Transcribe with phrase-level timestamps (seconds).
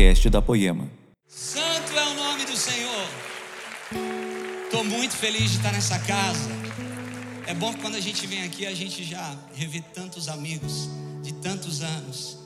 [0.00, 0.90] podcast da Poema.
[1.28, 3.08] Santo é o nome do Senhor.
[4.64, 6.48] Estou muito feliz de estar nessa casa.
[7.46, 10.88] É bom que quando a gente vem aqui, a gente já revê tantos amigos
[11.22, 12.38] de tantos anos.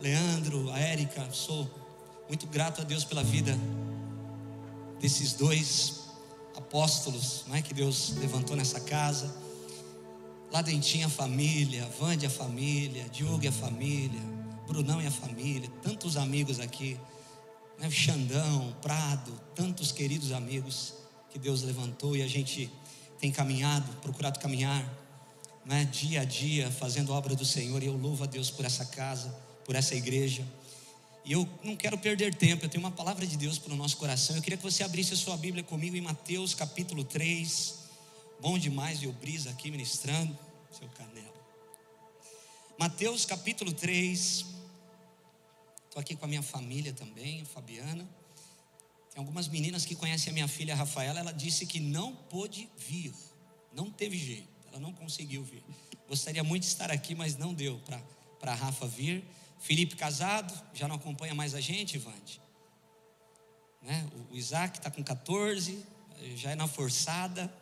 [0.00, 1.70] Leandro, a Érica, sou
[2.28, 3.58] muito grato a Deus pela vida
[4.98, 6.08] desses dois
[6.56, 9.36] apóstolos não é, que Deus levantou nessa casa.
[10.50, 14.41] Lá dentinho a família, Vande a família, Diogo a família,
[14.72, 16.98] Brunão e a família, tantos amigos aqui,
[17.78, 20.94] né, Xandão, Prado, tantos queridos amigos
[21.30, 22.72] que Deus levantou e a gente
[23.20, 24.82] tem caminhado, procurado caminhar,
[25.62, 28.64] né, dia a dia, fazendo a obra do Senhor, e eu louvo a Deus por
[28.64, 29.28] essa casa,
[29.62, 30.42] por essa igreja.
[31.22, 33.98] E eu não quero perder tempo, eu tenho uma palavra de Deus para o nosso
[33.98, 34.34] coração.
[34.34, 37.74] Eu queria que você abrisse a sua Bíblia comigo em Mateus capítulo 3.
[38.40, 40.36] Bom demais ver o Brisa aqui ministrando,
[40.72, 41.30] seu canelo.
[42.78, 44.51] Mateus capítulo 3.
[45.92, 48.08] Estou aqui com a minha família também, a Fabiana.
[49.10, 51.20] Tem algumas meninas que conhecem a minha filha Rafaela.
[51.20, 53.12] Ela disse que não pôde vir,
[53.74, 55.62] não teve jeito, ela não conseguiu vir.
[56.08, 57.78] Gostaria muito de estar aqui, mas não deu
[58.40, 59.22] para a Rafa vir.
[59.58, 62.40] Felipe casado, já não acompanha mais a gente, Vande.
[63.82, 64.08] Né?
[64.30, 65.78] O Isaac está com 14,
[66.36, 67.52] já é na forçada.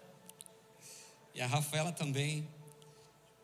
[1.35, 2.47] E a Rafaela também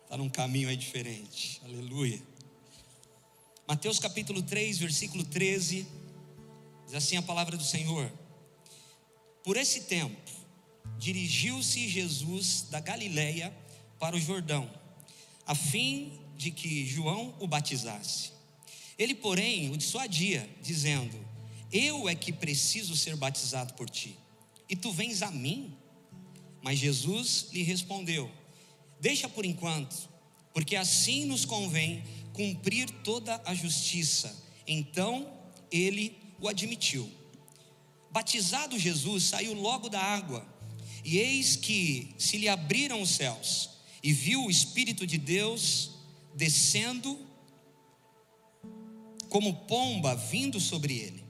[0.04, 1.60] está num caminho aí diferente.
[1.64, 2.35] Aleluia.
[3.68, 5.84] Mateus capítulo 3, versículo 13.
[6.84, 8.12] Diz assim a palavra do Senhor.
[9.42, 10.30] Por esse tempo,
[10.96, 13.52] dirigiu-se Jesus da Galileia
[13.98, 14.70] para o Jordão,
[15.44, 18.30] a fim de que João o batizasse.
[18.96, 21.18] Ele, porém, o dissuadia, dizendo:
[21.72, 24.16] Eu é que preciso ser batizado por ti,
[24.68, 25.76] e tu vens a mim?
[26.62, 28.30] Mas Jesus lhe respondeu:
[29.00, 30.08] Deixa por enquanto,
[30.54, 32.04] porque assim nos convém
[32.36, 34.44] cumprir toda a justiça.
[34.66, 35.32] Então
[35.72, 37.10] ele o admitiu.
[38.10, 40.46] Batizado Jesus, saiu logo da água,
[41.04, 43.70] e eis que se lhe abriram os céus,
[44.02, 45.90] e viu o Espírito de Deus
[46.34, 47.18] descendo
[49.28, 51.24] como pomba vindo sobre ele.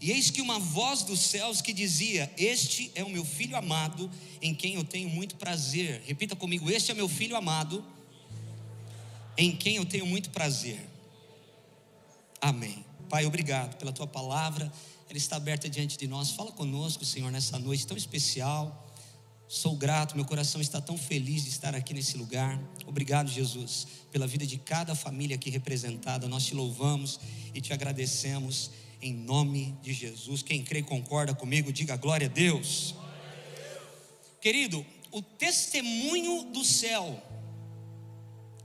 [0.00, 4.10] E eis que uma voz dos céus que dizia: Este é o meu filho amado,
[4.42, 6.02] em quem eu tenho muito prazer.
[6.06, 7.84] Repita comigo: Este é meu filho amado,
[9.36, 10.80] em quem eu tenho muito prazer.
[12.40, 12.84] Amém.
[13.08, 14.70] Pai, obrigado pela tua palavra.
[15.08, 16.30] Ela está aberta diante de nós.
[16.30, 18.84] Fala conosco, Senhor, nessa noite tão especial.
[19.48, 22.60] Sou grato, meu coração está tão feliz de estar aqui nesse lugar.
[22.84, 26.26] Obrigado, Jesus, pela vida de cada família aqui representada.
[26.26, 27.20] Nós te louvamos
[27.54, 30.42] e te agradecemos em nome de Jesus.
[30.42, 32.96] Quem crê e concorda comigo, diga glória a Deus.
[34.40, 37.22] Querido, o testemunho do céu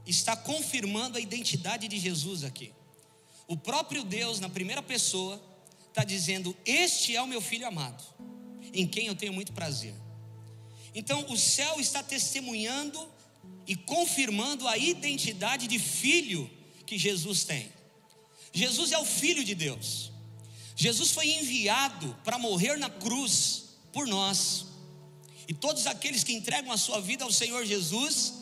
[0.06, 2.72] está confirmando a identidade de Jesus aqui.
[3.46, 5.42] O próprio Deus, na primeira pessoa,
[5.88, 8.02] está dizendo: Este é o meu filho amado,
[8.72, 9.94] em quem eu tenho muito prazer.
[10.94, 13.08] Então, o céu está testemunhando
[13.66, 16.50] e confirmando a identidade de filho
[16.86, 17.72] que Jesus tem.
[18.52, 20.12] Jesus é o filho de Deus.
[20.76, 24.66] Jesus foi enviado para morrer na cruz por nós.
[25.48, 28.34] E todos aqueles que entregam a sua vida ao Senhor Jesus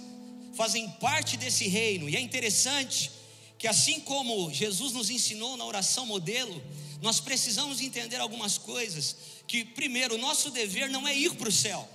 [0.60, 2.06] fazem parte desse reino.
[2.06, 3.10] E é interessante
[3.56, 6.62] que assim como Jesus nos ensinou na oração modelo,
[7.00, 9.16] nós precisamos entender algumas coisas,
[9.47, 11.88] que primeiro, o nosso dever não é ir para o céu.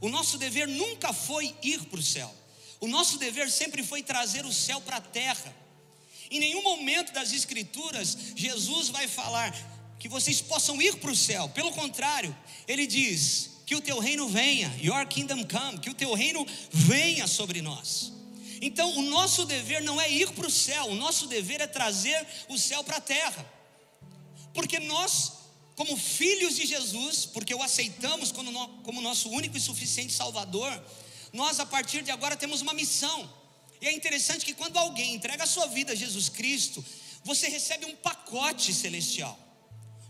[0.00, 2.34] O nosso dever nunca foi ir para o céu.
[2.80, 5.54] O nosso dever sempre foi trazer o céu para a terra.
[6.30, 9.52] Em nenhum momento das Escrituras, Jesus vai falar
[9.98, 11.46] que vocês possam ir para o céu.
[11.50, 12.34] Pelo contrário,
[12.66, 17.26] ele diz que o teu reino venha, your kingdom come, que o teu reino venha
[17.26, 18.12] sobre nós.
[18.62, 22.26] Então, o nosso dever não é ir para o céu, o nosso dever é trazer
[22.48, 23.44] o céu para a terra.
[24.54, 25.32] Porque nós
[25.76, 30.82] como filhos de Jesus, porque o aceitamos como, no, como nosso único e suficiente Salvador,
[31.34, 33.30] nós a partir de agora temos uma missão.
[33.78, 36.82] E é interessante que quando alguém entrega a sua vida a Jesus Cristo,
[37.22, 39.38] você recebe um pacote celestial,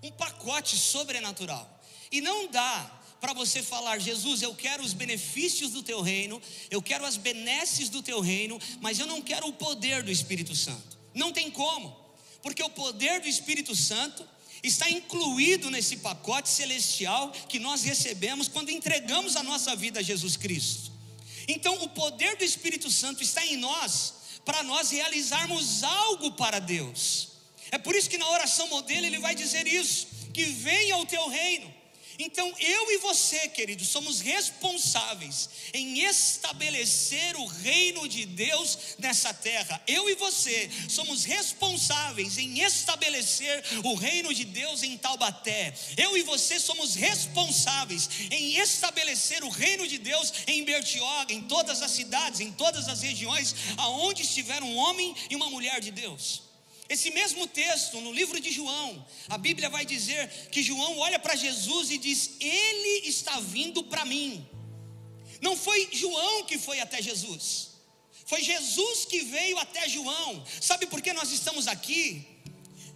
[0.00, 1.68] um pacote sobrenatural.
[2.12, 6.40] E não dá para você falar, Jesus, eu quero os benefícios do teu reino,
[6.70, 10.54] eu quero as benesses do teu reino, mas eu não quero o poder do Espírito
[10.54, 10.98] Santo.
[11.14, 11.96] Não tem como,
[12.42, 14.26] porque o poder do Espírito Santo
[14.62, 20.36] está incluído nesse pacote celestial que nós recebemos quando entregamos a nossa vida a Jesus
[20.36, 20.92] Cristo.
[21.48, 24.14] Então, o poder do Espírito Santo está em nós
[24.44, 27.28] para nós realizarmos algo para Deus.
[27.70, 31.28] É por isso que na oração modelo ele vai dizer isso: que venha o teu
[31.28, 31.72] reino.
[32.18, 39.82] Então, eu e você, queridos, somos responsáveis em estabelecer o reino de Deus nessa terra.
[39.86, 45.74] Eu e você somos responsáveis em estabelecer o reino de Deus em Taubaté.
[45.96, 51.82] Eu e você somos responsáveis em estabelecer o reino de Deus em Bertioga, em todas
[51.82, 56.45] as cidades, em todas as regiões aonde estiver um homem e uma mulher de Deus.
[56.88, 61.34] Esse mesmo texto, no livro de João, a Bíblia vai dizer que João olha para
[61.34, 64.46] Jesus e diz: Ele está vindo para mim.
[65.40, 67.70] Não foi João que foi até Jesus,
[68.24, 70.44] foi Jesus que veio até João.
[70.60, 72.24] Sabe por que nós estamos aqui?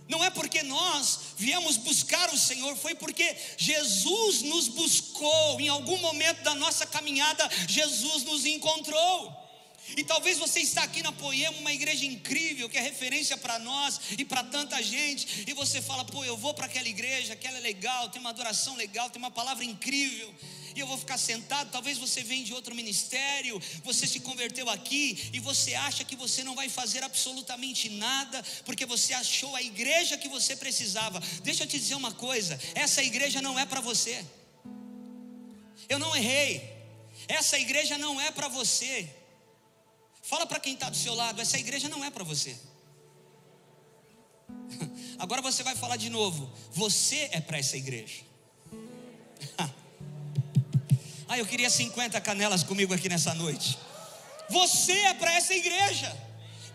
[0.08, 5.60] Não é porque nós viemos buscar o Senhor, foi porque Jesus nos buscou.
[5.60, 9.39] Em algum momento da nossa caminhada, Jesus nos encontrou.
[9.96, 14.00] E talvez você está aqui na Poema, uma igreja incrível, que é referência para nós
[14.18, 17.60] e para tanta gente, e você fala, pô, eu vou para aquela igreja, aquela é
[17.60, 20.32] legal, tem uma adoração legal, tem uma palavra incrível,
[20.74, 21.70] e eu vou ficar sentado.
[21.70, 26.44] Talvez você venha de outro ministério, você se converteu aqui e você acha que você
[26.44, 31.20] não vai fazer absolutamente nada, porque você achou a igreja que você precisava.
[31.42, 34.24] Deixa eu te dizer uma coisa: essa igreja não é para você.
[35.88, 36.62] Eu não errei,
[37.26, 39.08] essa igreja não é para você.
[40.30, 42.56] Fala para quem está do seu lado: essa igreja não é para você.
[45.18, 48.22] Agora você vai falar de novo: você é para essa igreja.
[51.26, 53.76] ah, eu queria 50 canelas comigo aqui nessa noite.
[54.48, 56.16] Você é para essa igreja.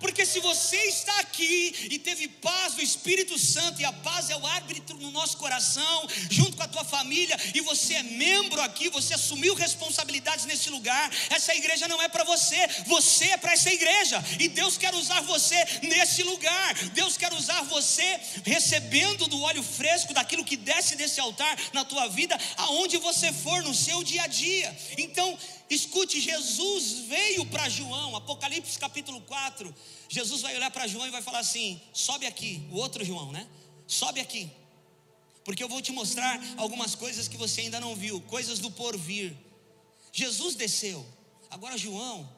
[0.01, 1.54] Porque se você está aqui
[1.91, 6.07] e teve paz do Espírito Santo, e a paz é o árbitro no nosso coração,
[6.29, 11.11] junto com a tua família, e você é membro aqui, você assumiu responsabilidades nesse lugar,
[11.29, 15.21] essa igreja não é para você, você é para essa igreja, e Deus quer usar
[15.21, 21.19] você nesse lugar, Deus quer usar você recebendo do óleo fresco, daquilo que desce desse
[21.19, 24.75] altar na tua vida, aonde você for no seu dia a dia.
[24.97, 25.37] Então,
[25.69, 29.73] Escute, Jesus veio para João, Apocalipse capítulo 4.
[30.07, 33.47] Jesus vai olhar para João e vai falar assim: sobe aqui, o outro João, né?
[33.87, 34.49] Sobe aqui,
[35.43, 39.35] porque eu vou te mostrar algumas coisas que você ainda não viu, coisas do porvir.
[40.11, 41.05] Jesus desceu,
[41.49, 42.29] agora João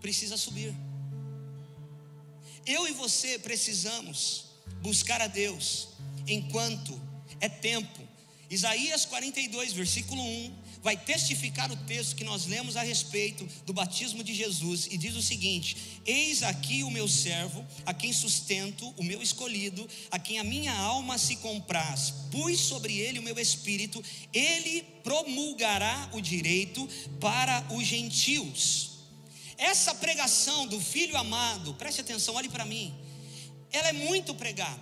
[0.00, 0.74] precisa subir.
[2.66, 4.46] Eu e você precisamos
[4.82, 5.88] buscar a Deus
[6.26, 7.00] enquanto
[7.40, 8.08] é tempo.
[8.50, 14.24] Isaías 42, versículo 1 vai testificar o texto que nós lemos a respeito do batismo
[14.24, 19.04] de Jesus e diz o seguinte: Eis aqui o meu servo, a quem sustento, o
[19.04, 24.02] meu escolhido, a quem a minha alma se compraz, pus sobre ele o meu espírito,
[24.32, 26.88] ele promulgará o direito
[27.20, 28.90] para os gentios.
[29.58, 32.94] Essa pregação do filho amado, preste atenção, olhe para mim,
[33.70, 34.80] ela é muito pregada,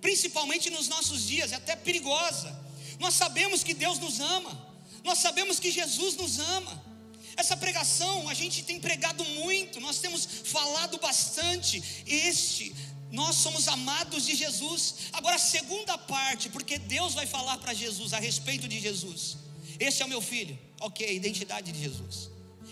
[0.00, 2.58] principalmente nos nossos dias, é até perigosa.
[2.98, 4.69] Nós sabemos que Deus nos ama.
[5.04, 6.90] Nós sabemos que Jesus nos ama.
[7.36, 11.82] Essa pregação a gente tem pregado muito, nós temos falado bastante.
[12.06, 12.74] Este,
[13.10, 14.94] nós somos amados de Jesus.
[15.12, 19.38] Agora, a segunda parte, porque Deus vai falar para Jesus a respeito de Jesus.
[19.78, 22.30] Este é o meu filho, ok, identidade de Jesus.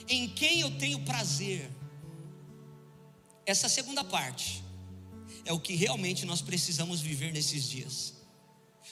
[0.09, 1.71] Em quem eu tenho prazer.
[3.47, 4.63] Essa segunda parte
[5.47, 8.13] é o que realmente nós precisamos viver nesses dias.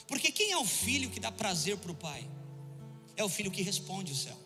[0.07, 2.27] Porque quem é o filho que dá prazer para o pai?
[3.17, 4.37] É o filho que responde o céu.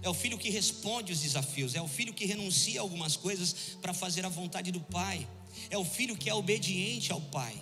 [0.00, 1.74] É o filho que responde os desafios.
[1.74, 5.28] É o filho que renuncia a algumas coisas para fazer a vontade do pai.
[5.68, 7.54] É o filho que é obediente ao pai.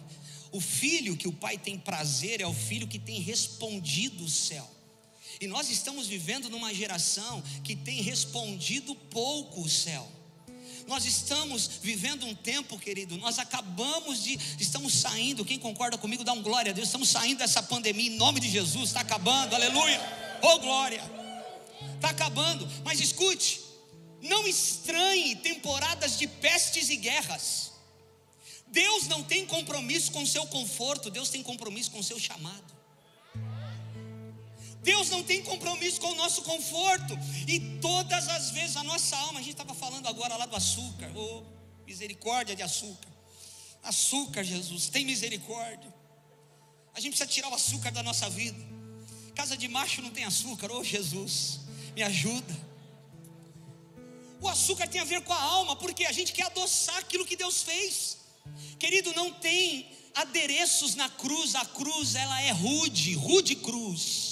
[0.53, 4.69] O filho que o pai tem prazer é o filho que tem respondido o céu.
[5.41, 10.07] E nós estamos vivendo numa geração que tem respondido pouco o céu.
[10.91, 16.33] Nós estamos vivendo um tempo, querido, nós acabamos de, estamos saindo, quem concorda comigo, dá
[16.33, 20.01] um glória a Deus, estamos saindo dessa pandemia em nome de Jesus, está acabando, aleluia,
[20.43, 21.01] oh glória,
[21.95, 23.61] está acabando, mas escute,
[24.21, 27.71] não estranhe temporadas de pestes e guerras,
[28.67, 32.80] Deus não tem compromisso com o seu conforto, Deus tem compromisso com o seu chamado.
[34.91, 37.17] Deus não tem compromisso com o nosso conforto.
[37.47, 41.13] E todas as vezes a nossa alma, a gente estava falando agora lá do açúcar,
[41.15, 41.45] oh,
[41.87, 43.09] misericórdia de açúcar.
[43.85, 45.95] Açúcar, Jesus, tem misericórdia.
[46.93, 48.59] A gente precisa tirar o açúcar da nossa vida.
[49.33, 51.61] Casa de macho não tem açúcar, oh Jesus,
[51.95, 52.55] me ajuda.
[54.41, 57.37] O açúcar tem a ver com a alma, porque a gente quer adoçar aquilo que
[57.37, 58.19] Deus fez.
[58.77, 64.30] Querido, não tem adereços na cruz, a cruz ela é rude, rude cruz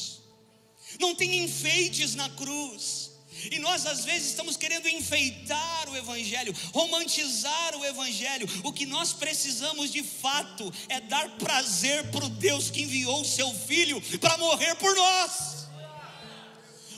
[0.98, 3.08] não tem enfeites na cruz.
[3.50, 8.48] E nós às vezes estamos querendo enfeitar o Evangelho, romantizar o Evangelho.
[8.64, 13.24] O que nós precisamos de fato é dar prazer para o Deus que enviou o
[13.24, 15.68] seu Filho para morrer por nós.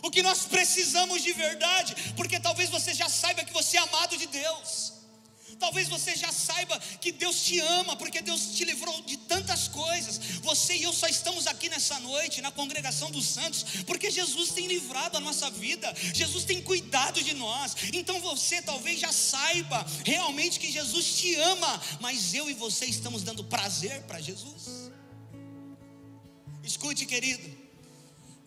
[0.03, 4.17] O que nós precisamos de verdade, porque talvez você já saiba que você é amado
[4.17, 5.00] de Deus.
[5.61, 10.19] Talvez você já saiba que Deus te ama, porque Deus te livrou de tantas coisas.
[10.41, 14.67] Você e eu só estamos aqui nessa noite, na congregação dos santos, porque Jesus tem
[14.67, 17.77] livrado a nossa vida, Jesus tem cuidado de nós.
[17.93, 23.23] Então você talvez já saiba realmente que Jesus te ama, mas eu e você estamos
[23.23, 24.91] dando prazer para Jesus.
[26.65, 27.47] Escute, querido,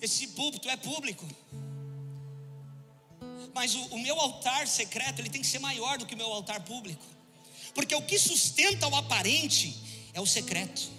[0.02, 1.28] esse púlpito é público
[3.54, 6.32] mas o, o, meu altar secreto ele tem que ser maior do que o meu
[6.32, 7.04] altar público,
[7.74, 9.76] porque o que sustenta o aparente
[10.14, 10.92] é o secreto.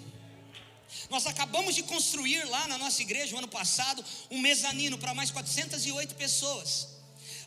[1.09, 5.31] Nós acabamos de construir lá na nossa igreja, o ano passado, um mezanino para mais
[5.31, 6.95] 408 pessoas.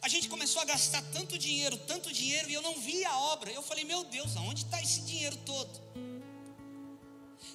[0.01, 3.51] A gente começou a gastar tanto dinheiro, tanto dinheiro, e eu não vi a obra.
[3.51, 5.71] Eu falei, meu Deus, aonde está esse dinheiro todo?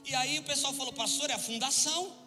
[0.06, 2.23] E aí o pessoal falou, pastor, é a fundação.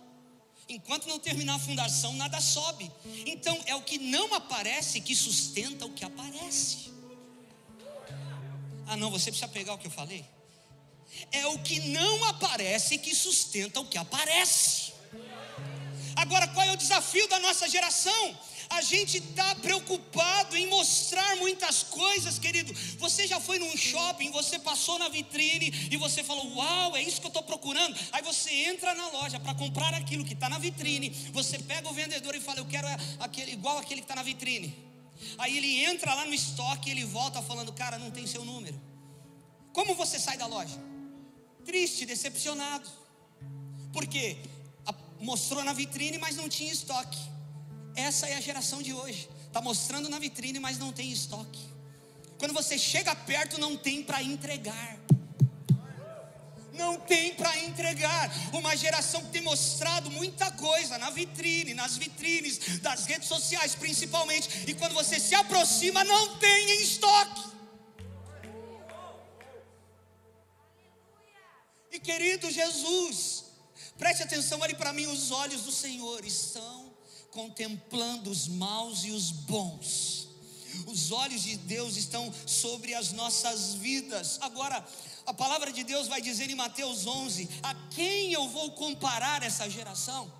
[0.69, 2.91] Enquanto não terminar a fundação, nada sobe.
[3.25, 6.91] Então é o que não aparece que sustenta o que aparece.
[8.87, 10.25] Ah, não, você precisa pegar o que eu falei.
[11.31, 14.93] É o que não aparece que sustenta o que aparece.
[16.17, 18.39] Agora, qual é o desafio da nossa geração?
[18.69, 22.73] A gente está preocupado em mostrar muitas coisas, querido.
[22.99, 27.21] Você já foi num shopping, você passou na vitrine e você falou: Uau, é isso
[27.21, 27.97] que eu estou procurando.
[28.13, 31.11] Aí você entra na loja para comprar aquilo que está na vitrine.
[31.33, 32.87] Você pega o vendedor e fala: Eu quero
[33.21, 34.75] aquele, igual aquele que está na vitrine.
[35.39, 38.81] Aí ele entra lá no estoque e ele volta falando: Cara, não tem seu número.
[39.73, 40.79] Como você sai da loja?
[41.65, 42.89] Triste, decepcionado.
[43.93, 44.39] Por quê?
[45.21, 47.19] Mostrou na vitrine, mas não tinha estoque.
[47.97, 49.29] Essa é a geração de hoje.
[49.47, 51.59] Está mostrando na vitrine, mas não tem estoque.
[52.39, 54.99] Quando você chega perto, não tem para entregar.
[56.75, 58.31] Não tem para entregar.
[58.53, 64.71] Uma geração que tem mostrado muita coisa na vitrine, nas vitrines, das redes sociais principalmente.
[64.71, 67.57] E quando você se aproxima, não tem em estoque.
[71.91, 73.45] E querido Jesus,
[73.97, 76.86] preste atenção, olhe para mim, os olhos do Senhor estão
[77.37, 80.27] contemplando os maus e os bons.
[80.87, 84.39] Os olhos de Deus estão sobre as nossas vidas.
[84.41, 84.83] Agora,
[85.27, 89.69] a palavra de Deus vai dizer em Mateus 11: A quem eu vou comparar essa
[89.69, 90.33] geração?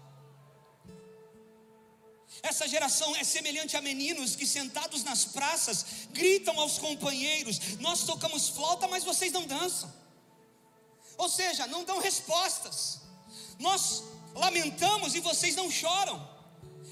[2.43, 8.49] Essa geração é semelhante a meninos que sentados nas praças gritam aos companheiros: Nós tocamos
[8.49, 9.93] flauta, mas vocês não dançam.
[11.19, 13.01] Ou seja, não dão respostas.
[13.59, 14.03] Nós
[14.35, 16.36] lamentamos e vocês não choram.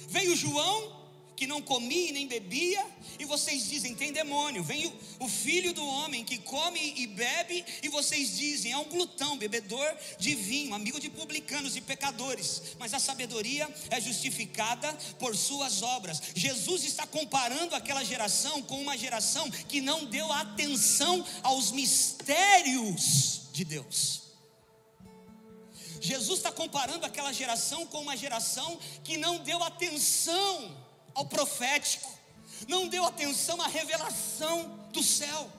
[0.09, 1.05] Veio João,
[1.37, 2.85] que não comia nem bebia,
[3.19, 4.63] e vocês dizem: tem demônio.
[4.63, 8.85] Vem o, o, filho do homem que come e bebe, e vocês dizem: é um
[8.85, 9.87] glutão, bebedor
[10.19, 12.63] de vinho, amigo de publicanos e pecadores.
[12.79, 16.23] Mas a sabedoria é justificada por suas obras.
[16.35, 23.65] Jesus está comparando aquela geração com uma geração que não deu atenção aos mistérios de
[23.65, 24.24] Deus.
[26.05, 30.77] Jesus está comparando aquela geração com uma geração que não deu atenção
[31.15, 32.13] ao profético,
[32.69, 35.51] não deu atenção à revelação do céu,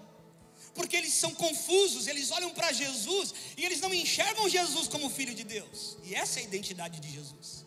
[0.76, 5.34] porque eles são confusos, eles olham para Jesus e eles não enxergam Jesus como filho
[5.34, 7.66] de Deus, e essa é a identidade de Jesus.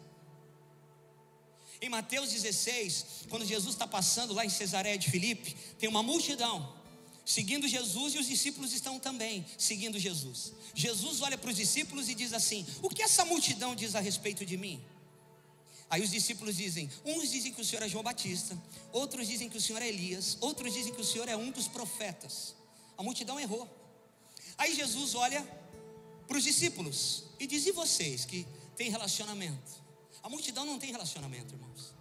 [1.81, 6.78] Em Mateus 16, quando Jesus está passando lá em Cesareia de Filipe, tem uma multidão
[7.29, 10.55] seguindo Jesus e os discípulos estão também seguindo Jesus.
[10.75, 14.47] Jesus olha para os discípulos e diz assim: O que essa multidão diz a respeito
[14.47, 14.83] de mim?
[15.91, 18.57] Aí os discípulos dizem: uns dizem que o Senhor é João Batista,
[18.93, 21.69] outros dizem que o Senhor é Elias, outros dizem que o Senhor é um dos
[21.69, 22.55] profetas.
[22.97, 23.69] A multidão errou.
[24.57, 25.47] Aí Jesus olha
[26.27, 29.85] para os discípulos e diz: E vocês que têm relacionamento?
[30.23, 31.98] A multidão não tem relacionamento, irmãos.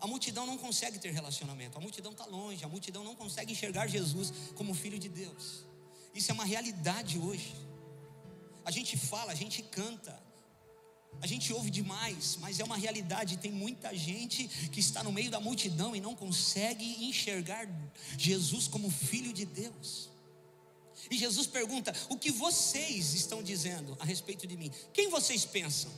[0.00, 3.86] A multidão não consegue ter relacionamento, a multidão está longe, a multidão não consegue enxergar
[3.86, 5.64] Jesus como filho de Deus.
[6.14, 7.54] Isso é uma realidade hoje.
[8.64, 10.20] A gente fala, a gente canta,
[11.20, 13.38] a gente ouve demais, mas é uma realidade.
[13.38, 17.66] Tem muita gente que está no meio da multidão e não consegue enxergar
[18.18, 20.10] Jesus como filho de Deus.
[21.10, 24.70] E Jesus pergunta: O que vocês estão dizendo a respeito de mim?
[24.92, 25.90] Quem vocês pensam?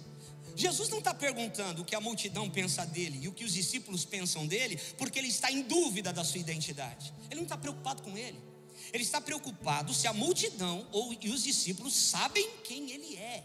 [0.58, 4.04] Jesus não está perguntando o que a multidão pensa dele e o que os discípulos
[4.04, 7.12] pensam dele, porque ele está em dúvida da sua identidade.
[7.30, 8.36] Ele não está preocupado com ele.
[8.92, 13.44] Ele está preocupado se a multidão ou e os discípulos sabem quem ele é.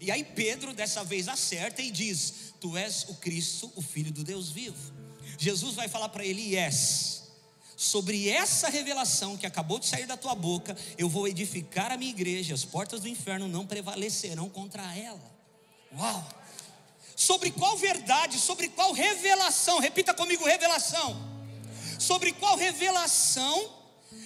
[0.00, 4.24] E aí Pedro dessa vez acerta e diz: Tu és o Cristo, o Filho do
[4.24, 4.92] Deus vivo.
[5.38, 7.22] Jesus vai falar para Elias:
[7.76, 12.10] sobre essa revelação que acabou de sair da tua boca, eu vou edificar a minha
[12.10, 15.35] igreja, as portas do inferno não prevalecerão contra ela.
[15.92, 16.28] Uau!
[17.14, 21.16] Sobre qual verdade, sobre qual revelação, repita comigo: revelação.
[21.98, 23.74] Sobre qual revelação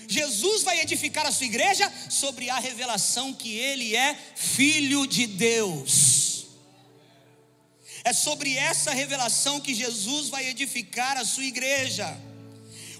[0.08, 1.90] Jesus vai edificar a sua igreja?
[2.10, 6.46] Sobre a revelação que ele é filho de Deus.
[8.02, 12.18] É sobre essa revelação que Jesus vai edificar a sua igreja.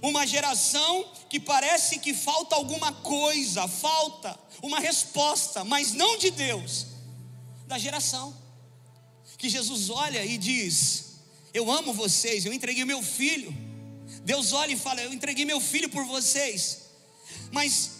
[0.03, 6.87] Uma geração que parece que falta alguma coisa, falta uma resposta, mas não de Deus,
[7.67, 8.40] da geração.
[9.41, 11.15] Que Jesus olha e diz:
[11.55, 13.53] Eu amo vocês, eu entreguei meu filho.
[14.23, 16.83] Deus olha e fala: Eu entreguei meu filho por vocês.
[17.51, 17.93] Mas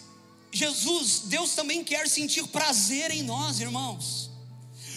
[0.53, 4.29] Jesus, Deus também quer sentir prazer em nós, irmãos.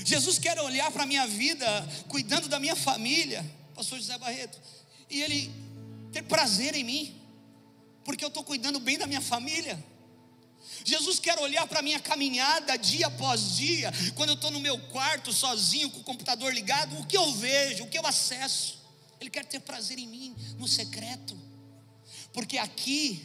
[0.05, 1.67] Jesus quer olhar para a minha vida,
[2.09, 3.43] cuidando da minha família,
[3.75, 4.61] Pastor José Barreto,
[5.09, 5.51] e Ele
[6.13, 7.23] ter prazer em mim,
[8.05, 9.83] porque eu estou cuidando bem da minha família.
[10.85, 14.79] Jesus quer olhar para a minha caminhada dia após dia, quando eu estou no meu
[14.79, 18.79] quarto sozinho, com o computador ligado, o que eu vejo, o que eu acesso.
[19.21, 21.37] Ele quer ter prazer em mim, no secreto,
[22.33, 23.25] porque aqui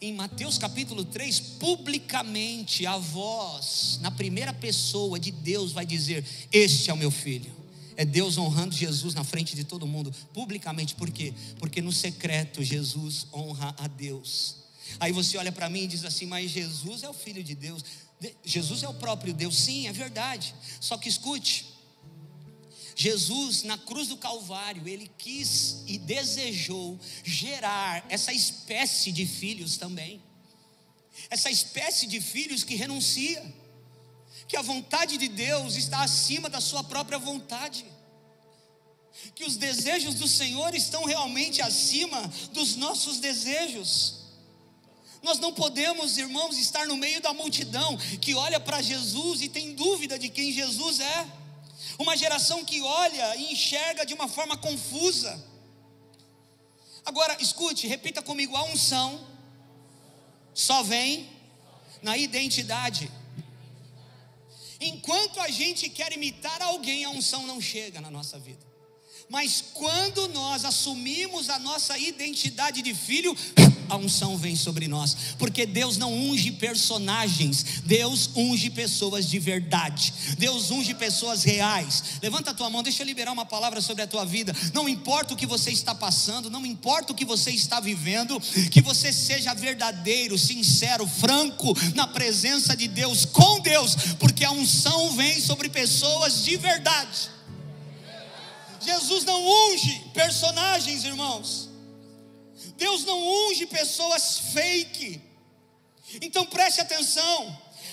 [0.00, 6.90] em Mateus capítulo 3, publicamente a voz, na primeira pessoa de Deus, vai dizer: Este
[6.90, 7.62] é o meu filho.
[7.96, 11.32] É Deus honrando Jesus na frente de todo mundo, publicamente, por quê?
[11.58, 14.61] Porque no secreto Jesus honra a Deus.
[15.00, 17.84] Aí você olha para mim e diz assim: Mas Jesus é o Filho de Deus,
[18.44, 19.56] Jesus é o próprio Deus.
[19.56, 20.54] Sim, é verdade.
[20.80, 21.72] Só que escute,
[22.94, 30.22] Jesus, na cruz do Calvário, ele quis e desejou gerar essa espécie de filhos também.
[31.30, 33.42] Essa espécie de filhos que renuncia,
[34.46, 37.84] que a vontade de Deus está acima da sua própria vontade,
[39.34, 42.20] que os desejos do Senhor estão realmente acima
[42.52, 44.21] dos nossos desejos.
[45.22, 49.74] Nós não podemos, irmãos, estar no meio da multidão que olha para Jesus e tem
[49.74, 51.26] dúvida de quem Jesus é
[51.98, 55.42] uma geração que olha e enxerga de uma forma confusa.
[57.04, 59.26] Agora, escute, repita comigo: a unção
[60.54, 61.28] só vem
[62.02, 63.10] na identidade.
[64.80, 68.72] Enquanto a gente quer imitar alguém, a unção não chega na nossa vida.
[69.28, 73.36] Mas quando nós assumimos a nossa identidade de filho,
[73.92, 80.12] a unção vem sobre nós, porque Deus não unge personagens, Deus unge pessoas de verdade,
[80.38, 82.02] Deus unge pessoas reais.
[82.22, 84.54] Levanta a tua mão, deixa eu liberar uma palavra sobre a tua vida.
[84.72, 88.80] Não importa o que você está passando, não importa o que você está vivendo, que
[88.80, 95.40] você seja verdadeiro, sincero, franco na presença de Deus, com Deus, porque a unção vem
[95.40, 97.30] sobre pessoas de verdade.
[98.80, 101.71] Jesus não unge personagens, irmãos.
[102.82, 105.20] Deus não unge pessoas fake.
[106.20, 107.38] Então preste atenção.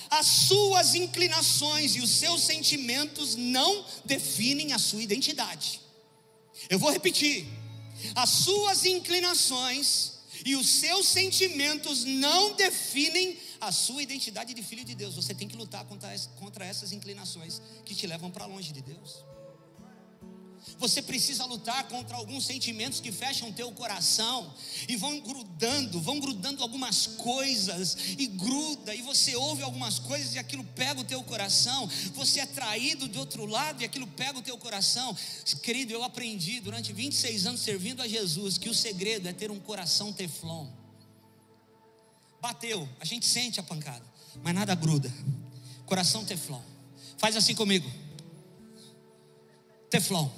[0.09, 5.79] As suas inclinações e os seus sentimentos não definem a sua identidade.
[6.69, 7.45] Eu vou repetir.
[8.15, 14.95] As suas inclinações e os seus sentimentos não definem a sua identidade de filho de
[14.95, 15.15] Deus.
[15.15, 19.23] Você tem que lutar contra, essas inclinações que te levam para longe de Deus.
[20.77, 24.53] Você precisa lutar contra alguns sentimentos que fecham teu coração
[24.87, 30.39] e vão grudando, vão grudando algumas coisas e gruda e você ouve algumas coisas e
[30.39, 31.87] aquilo pega o teu coração.
[32.13, 35.15] Você é traído do outro lado e aquilo pega o teu coração.
[35.61, 39.59] Querido, eu aprendi durante 26 anos servindo a Jesus que o segredo é ter um
[39.59, 40.67] coração teflon.
[42.41, 44.05] Bateu, a gente sente a pancada,
[44.41, 45.11] mas nada gruda.
[45.85, 46.61] Coração teflon.
[47.17, 47.89] Faz assim comigo.
[49.89, 50.29] Teflon.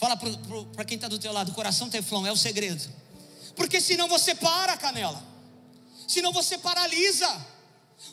[0.00, 2.88] Fala para quem está do teu lado, coração teflon é o segredo.
[3.54, 5.22] Porque senão você para, canela.
[6.08, 7.28] Senão você paralisa.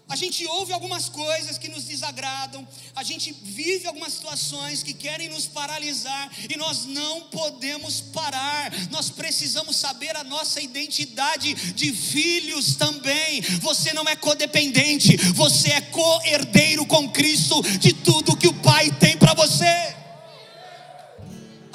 [0.09, 5.29] A gente ouve algumas coisas que nos desagradam, a gente vive algumas situações que querem
[5.29, 8.69] nos paralisar e nós não podemos parar.
[8.91, 13.39] Nós precisamos saber a nossa identidade de filhos também.
[13.61, 19.15] Você não é codependente, você é co-herdeiro com Cristo de tudo que o Pai tem
[19.15, 19.95] para você.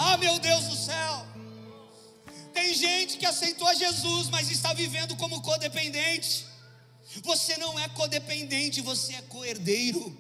[0.05, 1.27] Ah, meu Deus do céu.
[2.53, 6.45] Tem gente que aceitou a Jesus, mas está vivendo como codependente.
[7.23, 10.17] Você não é codependente, você é coerdeiro.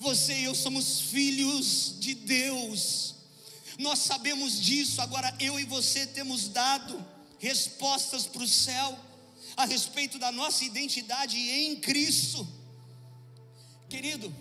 [0.00, 3.14] Você e eu somos filhos de Deus.
[3.78, 7.04] Nós sabemos disso, agora eu e você temos dado
[7.38, 8.98] respostas para o céu
[9.56, 12.46] a respeito da nossa identidade em Cristo.
[13.88, 14.32] Querido,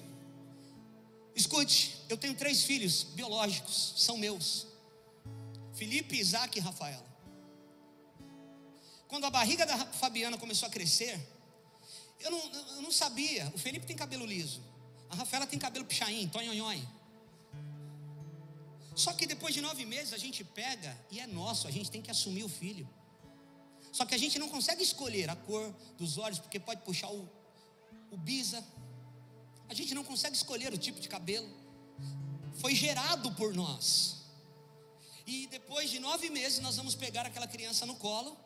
[1.37, 4.67] Escute, eu tenho três filhos biológicos, são meus.
[5.73, 7.05] Felipe, Isaac e Rafaela.
[9.07, 11.19] Quando a barriga da Fabiana começou a crescer,
[12.19, 13.51] eu não, eu não sabia.
[13.53, 14.61] O Felipe tem cabelo liso.
[15.09, 16.81] A Rafaela tem cabelo pichain, tonhonhon.
[18.95, 22.01] Só que depois de nove meses a gente pega e é nosso, a gente tem
[22.01, 22.89] que assumir o filho.
[23.91, 27.29] Só que a gente não consegue escolher a cor dos olhos, porque pode puxar o,
[28.11, 28.63] o bisa.
[29.69, 31.47] A gente não consegue escolher o tipo de cabelo.
[32.57, 34.17] Foi gerado por nós.
[35.25, 38.37] E depois de nove meses nós vamos pegar aquela criança no colo.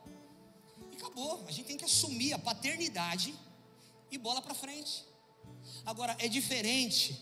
[0.91, 1.45] E acabou.
[1.47, 3.33] A gente tem que assumir a paternidade
[4.09, 5.05] e bola para frente.
[5.85, 7.21] Agora, é diferente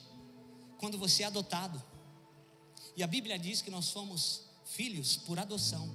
[0.78, 1.82] quando você é adotado.
[2.96, 5.94] E a Bíblia diz que nós somos filhos por adoção.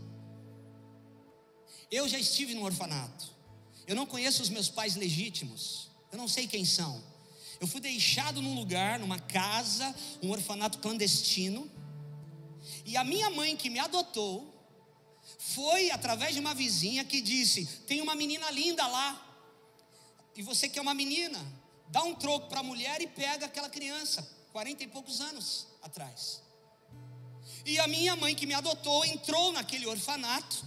[1.91, 3.33] Eu já estive no orfanato.
[3.87, 5.91] Eu não conheço os meus pais legítimos.
[6.11, 7.03] Eu não sei quem são.
[7.65, 11.67] Eu fui deixado num lugar, numa casa, um orfanato clandestino.
[12.85, 14.53] E a minha mãe que me adotou
[15.39, 19.09] foi através de uma vizinha que disse: "Tem uma menina linda lá.
[20.37, 21.41] E você quer uma menina?
[21.89, 24.21] Dá um troco para a mulher e pega aquela criança,
[24.53, 26.43] quarenta e poucos anos atrás.
[27.65, 30.67] E a minha mãe que me adotou entrou naquele orfanato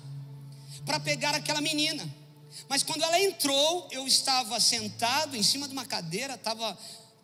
[0.83, 2.12] para pegar aquela menina.
[2.67, 6.77] Mas quando ela entrou, eu estava sentado em cima de uma cadeira, estava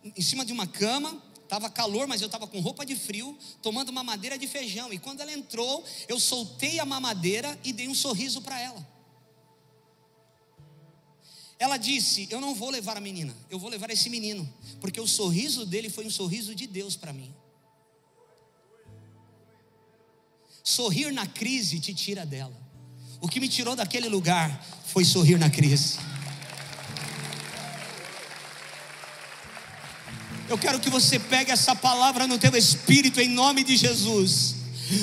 [0.04, 3.90] em cima de uma cama, estava calor, mas eu estava com roupa de frio, tomando
[3.90, 4.92] uma madeira de feijão.
[4.92, 8.94] E quando ela entrou, eu soltei a mamadeira e dei um sorriso para ela.
[11.58, 15.06] Ela disse: Eu não vou levar a menina, eu vou levar esse menino, porque o
[15.06, 17.34] sorriso dele foi um sorriso de Deus para mim.
[20.62, 22.63] Sorrir na crise te tira dela.
[23.24, 25.94] O que me tirou daquele lugar foi sorrir na crise.
[30.46, 34.56] Eu quero que você pegue essa palavra no teu espírito em nome de Jesus.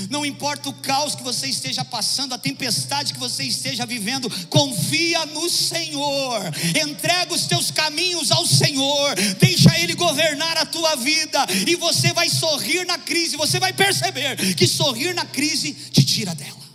[0.08, 5.26] Não importa o caos que você esteja passando, a tempestade que você esteja vivendo, confia
[5.26, 6.44] no Senhor.
[6.80, 9.16] Entrega os teus caminhos ao Senhor.
[9.40, 13.36] Deixa ele governar a tua vida e você vai sorrir na crise.
[13.36, 16.71] Você vai perceber que sorrir na crise te tira dela.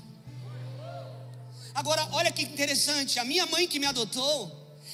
[1.76, 4.50] Agora, olha que interessante, a minha mãe que me adotou,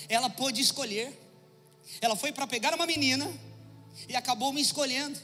[0.08, 1.16] ela pôde escolher.
[2.00, 3.30] Ela foi para pegar uma menina
[4.08, 5.16] e acabou me escolhendo.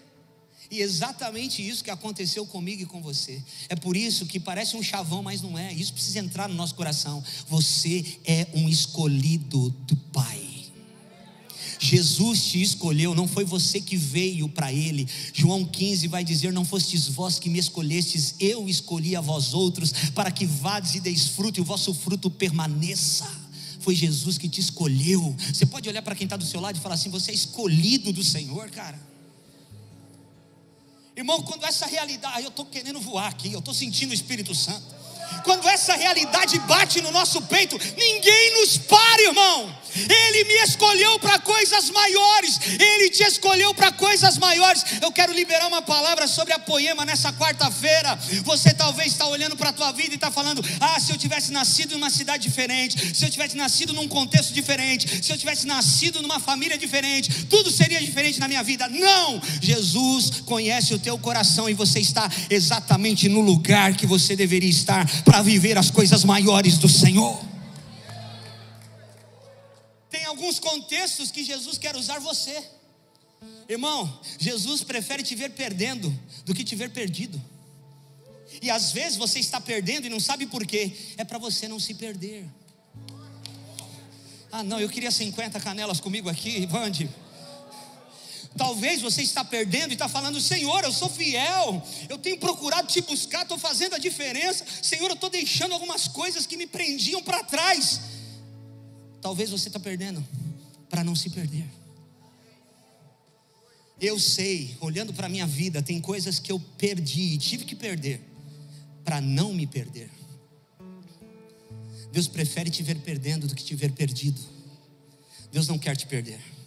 [0.71, 3.42] E exatamente isso que aconteceu comigo e com você.
[3.68, 5.73] É por isso que parece um chavão, mas não é.
[5.73, 7.25] Isso precisa entrar no nosso coração.
[7.49, 10.48] Você é um escolhido do Pai.
[11.88, 15.09] Jesus te escolheu, não foi você que veio para Ele.
[15.33, 19.92] João 15 vai dizer: Não fostes vós que me escolhestes, eu escolhi a vós outros,
[20.14, 23.27] para que vades e deis fruto e o vosso fruto permaneça.
[23.81, 25.35] Foi Jesus que te escolheu.
[25.53, 28.12] Você pode olhar para quem está do seu lado e falar assim: Você é escolhido
[28.12, 29.01] do Senhor, cara.
[31.16, 34.98] Irmão, quando essa realidade, eu estou querendo voar aqui, eu estou sentindo o Espírito Santo.
[35.45, 39.79] Quando essa realidade bate no nosso peito, ninguém nos para, irmão.
[39.95, 44.85] Ele me escolheu para coisas maiores, Ele te escolheu para coisas maiores.
[45.03, 48.17] Eu quero liberar uma palavra sobre a poema nessa quarta-feira.
[48.45, 51.51] Você talvez está olhando para a tua vida e está falando: Ah, se eu tivesse
[51.51, 55.67] nascido em uma cidade diferente, se eu tivesse nascido num contexto diferente, se eu tivesse
[55.67, 58.88] nascido numa família diferente, tudo seria diferente na minha vida.
[58.88, 59.41] Não!
[59.61, 65.07] Jesus conhece o teu coração e você está exatamente no lugar que você deveria estar
[65.25, 67.41] para viver as coisas maiores do Senhor.
[70.11, 72.63] Tem alguns contextos que Jesus quer usar você.
[73.69, 77.41] Irmão, Jesus prefere te ver perdendo do que te ver perdido.
[78.63, 80.93] E às vezes você está perdendo e não sabe por quê.
[81.17, 82.47] É para você não se perder.
[84.51, 87.09] Ah, não, eu queria 50 canelas comigo aqui, Vande.
[88.59, 93.01] Talvez você está perdendo e está falando, Senhor, eu sou fiel, eu tenho procurado te
[93.01, 94.64] buscar, estou fazendo a diferença.
[94.83, 98.01] Senhor, eu estou deixando algumas coisas que me prendiam para trás.
[99.21, 100.27] Talvez você está perdendo
[100.90, 101.66] para não se perder.
[104.01, 107.77] Eu sei, olhando para a minha vida, tem coisas que eu perdi e tive que
[107.77, 108.21] perder
[109.05, 110.11] para não me perder.
[112.11, 114.40] Deus prefere te ver perdendo do que te ver perdido.
[115.53, 116.58] Deus não quer te perder.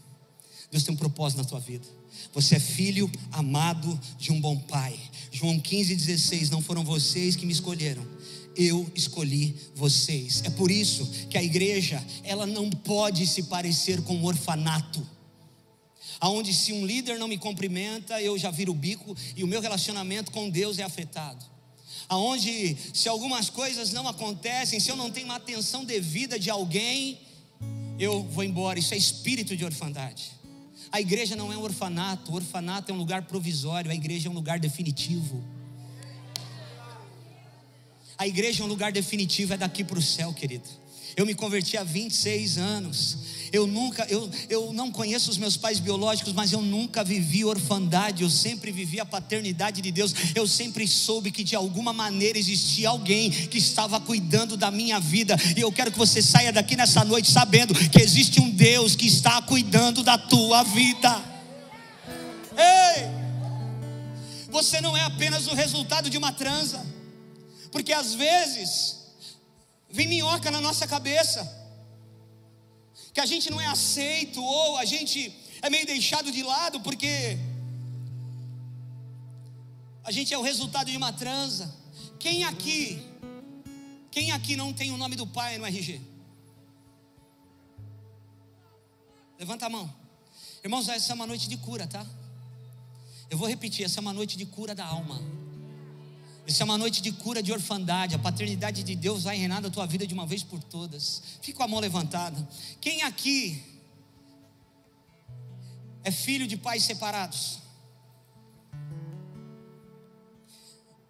[0.71, 1.86] Deus tem um propósito na tua vida.
[2.34, 4.97] Você é filho amado de um bom pai.
[5.31, 6.49] João 15, 16.
[6.49, 8.05] Não foram vocês que me escolheram,
[8.55, 10.41] eu escolhi vocês.
[10.45, 15.05] É por isso que a igreja, ela não pode se parecer com um orfanato.
[16.19, 19.60] Aonde se um líder não me cumprimenta, eu já viro o bico e o meu
[19.60, 21.43] relacionamento com Deus é afetado.
[22.07, 27.19] Aonde se algumas coisas não acontecem, se eu não tenho uma atenção devida de alguém,
[27.97, 28.77] eu vou embora.
[28.77, 30.31] Isso é espírito de orfandade.
[30.91, 34.32] A igreja não é um orfanato, o orfanato é um lugar provisório, a igreja é
[34.32, 35.41] um lugar definitivo.
[38.17, 40.81] A igreja é um lugar definitivo, é daqui para o céu, querido.
[41.15, 43.17] Eu me converti há 26 anos.
[43.52, 48.24] Eu nunca, eu, eu não conheço os meus pais biológicos, mas eu nunca vivi orfandade,
[48.24, 50.13] eu sempre vivi a paternidade de Deus.
[50.34, 55.36] Eu sempre soube que de alguma maneira existia alguém que estava cuidando da minha vida.
[55.56, 59.08] E eu quero que você saia daqui nessa noite sabendo que existe um Deus que
[59.08, 61.21] está cuidando da tua vida.
[62.58, 63.21] Ei!
[64.50, 66.86] Você não é apenas o resultado de uma transa,
[67.71, 69.01] porque às vezes
[69.91, 71.60] vem minhoca na nossa cabeça
[73.13, 77.38] que a gente não é aceito ou a gente é meio deixado de lado porque
[80.04, 81.73] a gente é o resultado de uma transa.
[82.19, 83.01] Quem aqui,
[84.10, 86.01] quem aqui não tem o nome do pai no RG?
[89.38, 89.91] Levanta a mão.
[90.63, 92.06] Irmãos, essa é uma noite de cura, tá?
[93.30, 95.19] Eu vou repetir, essa é uma noite de cura da alma.
[96.45, 98.15] Isso é uma noite de cura de orfandade.
[98.15, 101.21] A paternidade de Deus vai reinar na tua vida de uma vez por todas.
[101.41, 102.47] Fica a mão levantada.
[102.80, 103.63] Quem aqui
[106.04, 107.60] é filho de pais separados?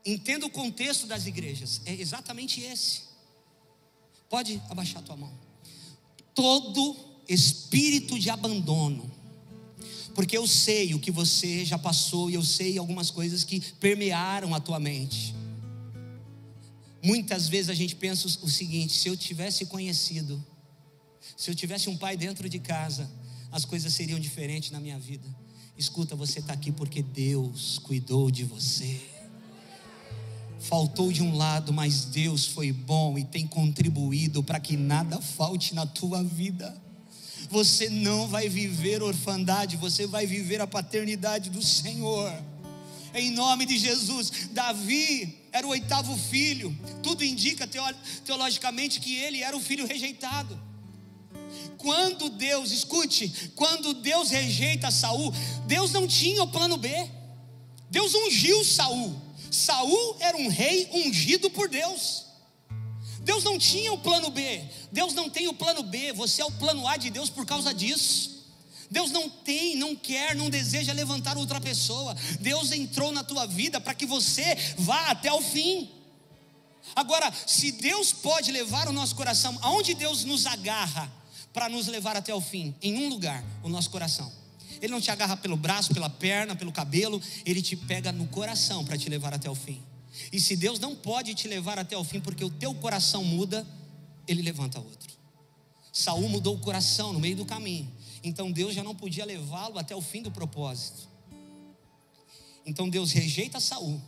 [0.05, 1.81] Entenda o contexto das igrejas.
[1.85, 3.03] É exatamente esse.
[4.29, 5.31] Pode abaixar a tua mão.
[6.33, 6.95] Todo
[7.27, 9.20] espírito de abandono
[10.13, 14.53] porque eu sei o que você já passou e eu sei algumas coisas que permearam
[14.53, 15.35] a tua mente.
[17.03, 20.43] Muitas vezes a gente pensa o seguinte: se eu tivesse conhecido,
[21.37, 23.09] se eu tivesse um pai dentro de casa,
[23.51, 25.27] as coisas seriam diferentes na minha vida.
[25.77, 28.99] Escuta, você está aqui porque Deus cuidou de você.
[30.59, 35.73] Faltou de um lado, mas Deus foi bom e tem contribuído para que nada falte
[35.73, 36.79] na tua vida
[37.49, 42.31] você não vai viver orfandade, você vai viver a paternidade do Senhor.
[43.13, 47.67] Em nome de Jesus, Davi era o oitavo filho, tudo indica
[48.23, 50.57] teologicamente que ele era o filho rejeitado.
[51.77, 55.33] Quando Deus, escute, quando Deus rejeita Saul,
[55.65, 56.89] Deus não tinha o plano B.
[57.89, 59.19] Deus ungiu Saul.
[59.49, 62.30] Saul era um rei ungido por Deus.
[63.21, 66.51] Deus não tinha o plano B, Deus não tem o plano B, você é o
[66.51, 68.41] plano A de Deus por causa disso.
[68.89, 72.13] Deus não tem, não quer, não deseja levantar outra pessoa.
[72.41, 74.43] Deus entrou na tua vida para que você
[74.77, 75.89] vá até o fim.
[76.93, 81.09] Agora, se Deus pode levar o nosso coração, aonde Deus nos agarra
[81.53, 82.75] para nos levar até o fim?
[82.81, 84.29] Em um lugar, o nosso coração.
[84.81, 88.83] Ele não te agarra pelo braço, pela perna, pelo cabelo, ele te pega no coração
[88.83, 89.81] para te levar até o fim.
[90.31, 93.65] E se Deus não pode te levar até o fim porque o teu coração muda,
[94.27, 95.11] ele levanta outro.
[95.91, 97.91] Saul mudou o coração no meio do caminho.
[98.23, 101.09] Então Deus já não podia levá-lo até o fim do propósito.
[102.65, 103.99] Então Deus rejeita Saul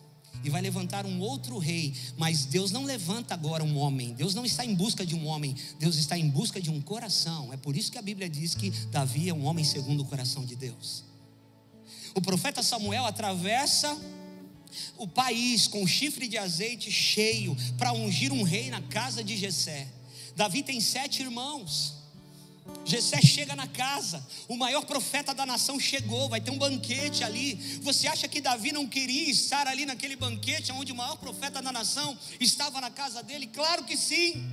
[0.43, 4.13] e vai levantar um outro rei, mas Deus não levanta agora um homem.
[4.13, 7.51] Deus não está em busca de um homem, Deus está em busca de um coração.
[7.53, 10.45] É por isso que a Bíblia diz que Davi é um homem segundo o coração
[10.45, 11.03] de Deus.
[12.15, 13.97] O profeta Samuel atravessa
[14.97, 19.87] o país com chifre de azeite cheio para ungir um rei na casa de Jessé.
[20.35, 22.03] Davi tem sete irmãos.
[22.85, 27.55] Jessé chega na casa, o maior profeta da nação chegou, vai ter um banquete ali.
[27.81, 31.71] Você acha que Davi não queria estar ali naquele banquete onde o maior profeta da
[31.71, 33.47] nação estava na casa dele?
[33.47, 34.43] Claro que sim.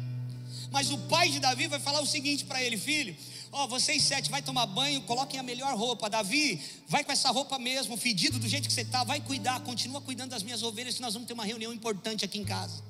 [0.71, 3.17] Mas o pai de Davi vai falar o seguinte para ele: Filho,
[3.53, 6.09] Ó, oh, vocês sete, vai tomar banho, coloquem a melhor roupa.
[6.09, 10.01] Davi, vai com essa roupa mesmo, fedido do jeito que você está, vai cuidar, continua
[10.01, 12.81] cuidando das minhas ovelhas, que nós vamos ter uma reunião importante aqui em casa.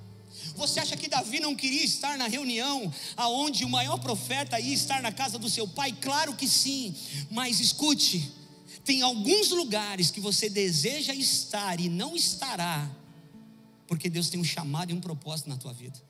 [0.57, 5.01] Você acha que Davi não queria estar na reunião aonde o maior profeta ia estar
[5.01, 5.93] na casa do seu pai?
[5.93, 6.95] Claro que sim,
[7.31, 8.31] mas escute,
[8.85, 12.91] tem alguns lugares que você deseja estar e não estará,
[13.87, 16.10] porque Deus tem um chamado e um propósito na tua vida.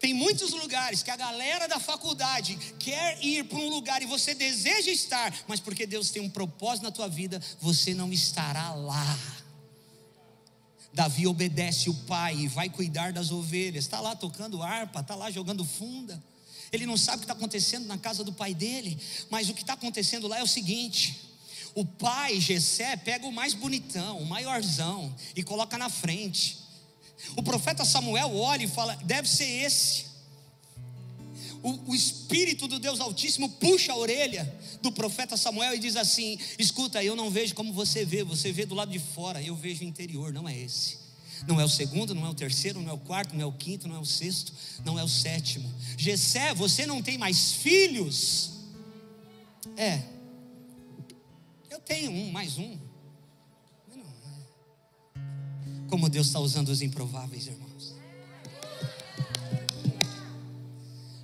[0.00, 4.34] Tem muitos lugares que a galera da faculdade quer ir para um lugar e você
[4.34, 9.18] deseja estar, mas porque Deus tem um propósito na tua vida, você não estará lá.
[10.92, 13.84] Davi obedece o pai e vai cuidar das ovelhas.
[13.84, 16.20] Está lá tocando harpa, está lá jogando funda.
[16.72, 19.60] Ele não sabe o que está acontecendo na casa do pai dele, mas o que
[19.60, 21.28] está acontecendo lá é o seguinte:
[21.74, 26.69] o pai Jessé pega o mais bonitão, o maiorzão e coloca na frente.
[27.36, 30.10] O profeta Samuel olha e fala: deve ser esse.
[31.62, 36.38] O, o, Espírito do Deus Altíssimo puxa a orelha do profeta Samuel e diz assim:
[36.58, 39.82] Escuta, eu não vejo como você vê, você vê do lado de fora, eu vejo
[39.82, 40.98] o interior, não é esse.
[41.46, 43.52] Não é o segundo, não é o terceiro, não é o quarto, não é o
[43.52, 44.52] quinto, não é o sexto,
[44.84, 45.72] não é o sétimo.
[45.96, 48.52] Gessé, você não tem mais filhos?
[49.76, 50.02] É.
[51.70, 52.78] Eu tenho um, mais um.
[55.90, 57.94] Como Deus está usando os improváveis, irmãos.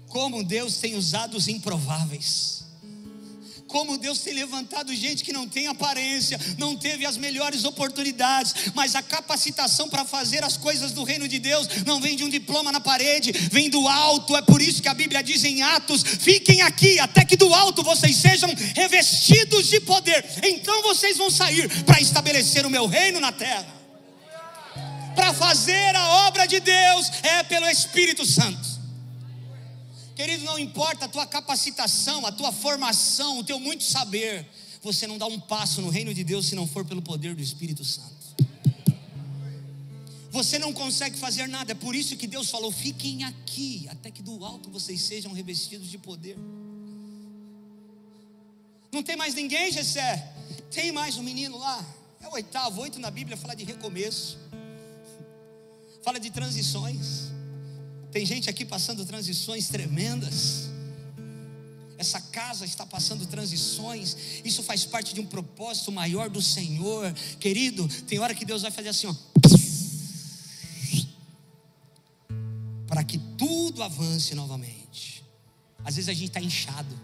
[0.09, 2.57] Como Deus tem usado os improváveis
[3.67, 8.95] como Deus tem levantado gente que não tem aparência, não teve as melhores oportunidades, mas
[8.95, 12.73] a capacitação para fazer as coisas do reino de Deus não vem de um diploma
[12.73, 14.37] na parede, vem do alto.
[14.37, 17.83] É por isso que a Bíblia diz em Atos: fiquem aqui, até que do alto
[17.83, 20.25] vocês sejam revestidos de poder.
[20.45, 23.86] Então vocês vão sair para estabelecer o meu reino na terra.
[25.17, 28.77] Para fazer a obra de Deus é pelo Espírito Santo.
[30.15, 34.49] Querido, não importa a tua capacitação, a tua formação, o teu muito saber,
[34.83, 37.43] você não dá um passo no reino de Deus se não for pelo poder do
[37.43, 38.15] Espírito Santo.
[40.31, 44.23] Você não consegue fazer nada, é por isso que Deus falou: fiquem aqui, até que
[44.23, 46.37] do alto vocês sejam revestidos de poder.
[48.93, 50.33] Não tem mais ninguém, Gessé?
[50.71, 51.85] Tem mais um menino lá,
[52.21, 54.39] é o oitavo, oito na Bíblia fala de recomeço,
[56.07, 57.33] fala de transições.
[58.13, 60.71] Tem gente aqui passando transições tremendas.
[61.99, 64.17] Essa casa está passando transições.
[64.45, 67.13] Isso faz parte de um propósito maior do Senhor.
[67.41, 69.15] Querido, tem hora que Deus vai fazer assim, ó.
[72.87, 75.25] Para que tudo avance novamente.
[75.85, 76.97] Às vezes a gente está inchado.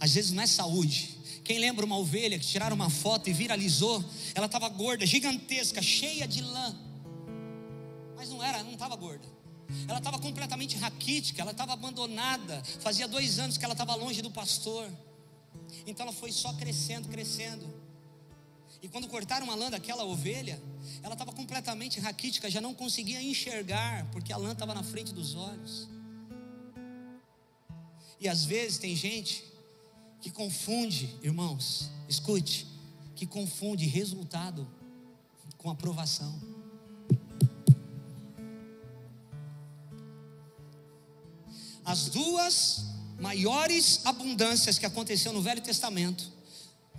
[0.00, 1.17] Às vezes não é saúde.
[1.48, 4.04] Quem lembra uma ovelha que tiraram uma foto e viralizou?
[4.36, 6.88] Ela estava gorda, gigantesca, cheia de lã
[8.18, 9.24] mas não era, não estava gorda.
[9.86, 12.62] Ela estava completamente raquítica, ela estava abandonada.
[12.80, 14.90] Fazia dois anos que ela estava longe do pastor.
[15.86, 17.64] Então ela foi só crescendo, crescendo.
[18.82, 20.60] E quando cortaram a lã daquela ovelha,
[21.00, 25.36] ela estava completamente raquítica, já não conseguia enxergar, porque a lã estava na frente dos
[25.36, 25.88] olhos.
[28.20, 29.44] E às vezes tem gente
[30.20, 32.66] que confunde, irmãos, escute,
[33.14, 34.68] que confunde resultado
[35.56, 36.58] com aprovação.
[41.88, 42.84] as duas
[43.18, 46.30] maiores abundâncias que aconteceu no Velho Testamento,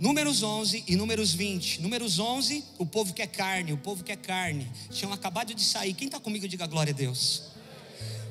[0.00, 1.80] Números 11 e Números 20.
[1.80, 4.68] Números 11, o povo quer carne, o povo quer carne.
[4.90, 5.94] Tinham acabado de sair.
[5.94, 7.49] Quem está comigo, diga glória a Deus.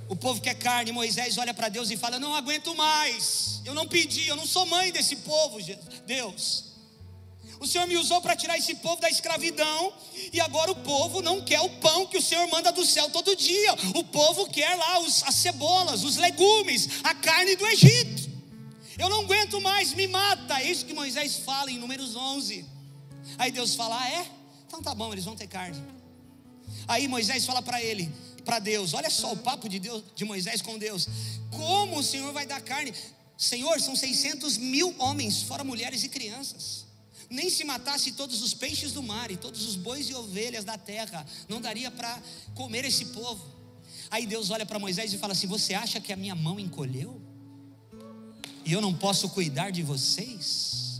[0.09, 0.91] O povo quer carne.
[0.91, 3.61] Moisés olha para Deus e fala: Não aguento mais.
[3.63, 5.59] Eu não pedi, eu não sou mãe desse povo,
[6.05, 6.69] Deus.
[7.59, 9.93] O Senhor me usou para tirar esse povo da escravidão,
[10.31, 13.35] e agora o povo não quer o pão que o Senhor manda do céu todo
[13.35, 13.73] dia.
[13.95, 18.29] O povo quer lá os, as cebolas, os legumes, a carne do Egito.
[18.97, 20.59] Eu não aguento mais, me mata.
[20.61, 22.65] É isso que Moisés fala em Números 11.
[23.37, 24.25] Aí Deus fala: Ah, é?
[24.65, 25.81] Então tá bom, eles vão ter carne.
[26.87, 28.09] Aí Moisés fala para ele,
[28.49, 31.07] para Deus: Olha só o papo de Deus, de Moisés com Deus.
[31.51, 32.91] Como o Senhor vai dar carne?
[33.38, 36.89] Senhor, são 600 mil homens, fora mulheres e crianças
[37.29, 40.79] nem se matasse todos os peixes do mar e todos os bois e ovelhas da
[40.79, 42.19] terra, não daria para
[42.55, 43.45] comer esse povo.
[44.09, 47.21] Aí Deus olha para Moisés e fala assim: Você acha que a minha mão encolheu?
[48.65, 50.98] E eu não posso cuidar de vocês?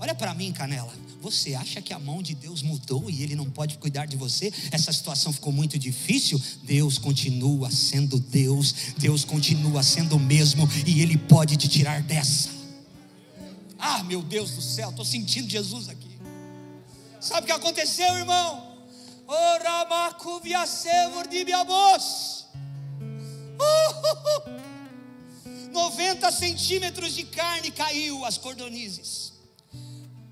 [0.00, 0.92] Olha para mim, Canela.
[1.20, 4.50] Você acha que a mão de Deus mudou e Ele não pode cuidar de você?
[4.72, 6.40] Essa situação ficou muito difícil.
[6.62, 12.48] Deus continua sendo Deus, Deus continua sendo o mesmo e Ele pode te tirar dessa.
[13.78, 16.08] Ah, meu Deus do céu, estou sentindo Jesus aqui.
[17.20, 18.70] Sabe o que aconteceu, irmão?
[19.28, 19.60] Uh,
[25.70, 29.29] 90 centímetros de carne caiu as cordonizes.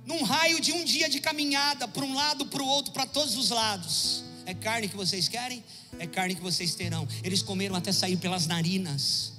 [0.09, 3.37] Num raio de um dia de caminhada, para um lado, para o outro, para todos
[3.37, 4.25] os lados.
[4.47, 5.63] É carne que vocês querem?
[5.99, 7.07] É carne que vocês terão.
[7.23, 9.35] Eles comeram até sair pelas narinas.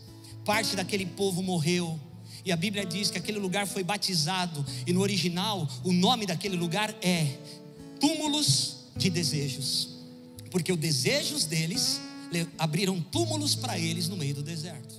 [0.45, 1.99] Parte daquele povo morreu
[2.45, 6.55] e a Bíblia diz que aquele lugar foi batizado, e no original o nome daquele
[6.55, 7.37] lugar é
[7.99, 9.89] túmulos de desejos,
[10.49, 11.99] porque os desejos deles
[12.57, 14.95] abriram túmulos para eles no meio do deserto.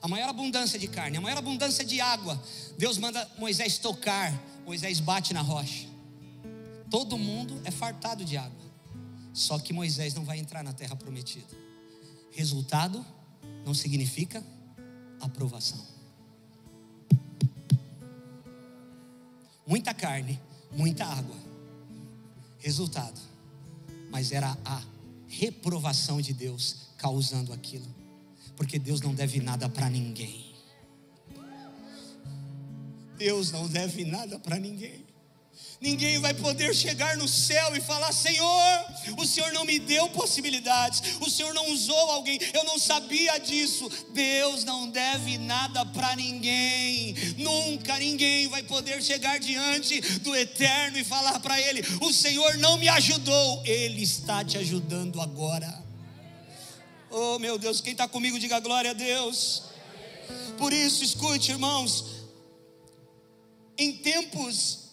[0.00, 2.40] A maior abundância de carne, a maior abundância de água,
[2.78, 4.32] Deus manda Moisés tocar,
[4.66, 5.86] Moisés bate na rocha.
[6.90, 8.70] Todo mundo é fartado de água,
[9.32, 11.56] só que Moisés não vai entrar na terra prometida.
[12.32, 13.04] Resultado
[13.64, 14.44] não significa
[15.20, 15.96] aprovação.
[19.66, 20.40] muita carne,
[20.72, 21.36] muita água.
[22.58, 23.20] Resultado,
[24.10, 24.82] mas era a
[25.26, 27.86] reprovação de Deus causando aquilo,
[28.56, 30.55] porque Deus não deve nada para ninguém.
[33.16, 35.06] Deus não deve nada para ninguém.
[35.80, 38.86] Ninguém vai poder chegar no céu e falar: Senhor,
[39.18, 43.90] o Senhor não me deu possibilidades, o Senhor não usou alguém, eu não sabia disso.
[44.12, 51.04] Deus não deve nada para ninguém, nunca ninguém vai poder chegar diante do Eterno e
[51.04, 55.84] falar para Ele: O Senhor não me ajudou, Ele está te ajudando agora.
[57.10, 59.62] Oh meu Deus, quem está comigo, diga glória a Deus.
[60.58, 62.15] Por isso, escute, irmãos,
[63.78, 64.86] em tempos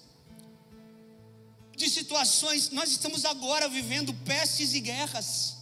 [1.76, 5.58] de situações, nós estamos agora vivendo pestes e guerras.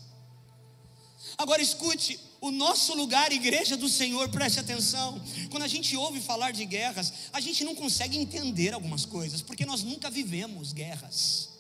[1.38, 5.22] Agora escute, o nosso lugar, igreja do Senhor, preste atenção.
[5.50, 9.66] Quando a gente ouve falar de guerras, a gente não consegue entender algumas coisas, porque
[9.66, 11.51] nós nunca vivemos guerras.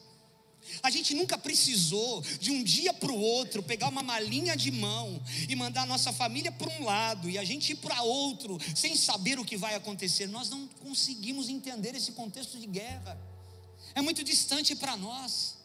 [0.84, 5.22] A gente nunca precisou de um dia para o outro pegar uma malinha de mão
[5.48, 8.96] e mandar a nossa família para um lado e a gente ir para outro sem
[8.96, 10.28] saber o que vai acontecer.
[10.28, 13.32] Nós não conseguimos entender esse contexto de guerra
[13.94, 15.58] é muito distante para nós.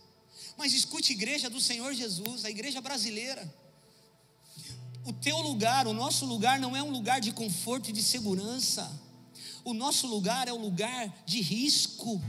[0.57, 3.53] Mas escute, igreja do Senhor Jesus, a igreja brasileira.
[5.05, 8.91] O teu lugar, o nosso lugar não é um lugar de conforto e de segurança.
[9.65, 12.21] O nosso lugar é um lugar de risco.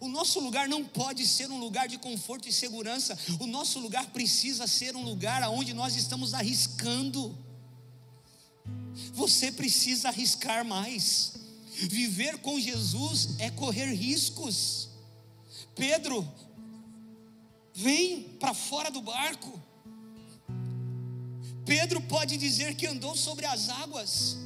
[0.00, 3.18] O nosso lugar não pode ser um lugar de conforto e segurança.
[3.40, 7.36] O nosso lugar precisa ser um lugar onde nós estamos arriscando.
[9.12, 11.34] Você precisa arriscar mais.
[11.74, 14.88] Viver com Jesus é correr riscos.
[15.74, 16.26] Pedro,
[17.72, 19.60] vem para fora do barco.
[21.64, 24.36] Pedro pode dizer que andou sobre as águas.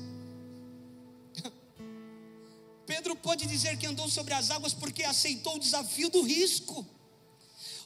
[2.88, 6.86] Pedro pode dizer que andou sobre as águas porque aceitou o desafio do risco.